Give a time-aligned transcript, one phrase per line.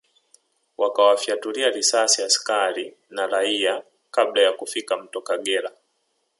[0.77, 5.71] Wakawafyatulia risasi askari na raia kabla ya kufika Mto Kagera